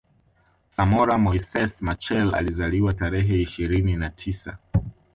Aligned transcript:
Samora 0.69 1.17
Moises 1.17 1.81
Machel 1.81 2.33
Alizaliwa 2.35 2.93
tarehe 2.93 3.41
ishirini 3.41 3.95
na 3.95 4.09
tisa 4.09 4.57